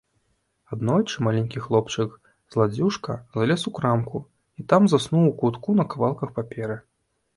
Аднойчы 0.75 1.15
маленькі 1.25 1.61
хлопчык-зладзюжка 1.65 3.17
залез 3.37 3.61
у 3.73 3.75
крамку 3.81 4.23
і 4.61 4.69
там 4.73 4.81
заснуў 4.95 5.23
у 5.33 5.35
кутку 5.43 5.69
на 5.83 5.91
кавалках 5.93 6.29
паперы. 6.41 6.81